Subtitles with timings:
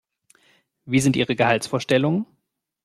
[0.85, 2.25] Wie sind Ihre Gehaltsvorstellungen?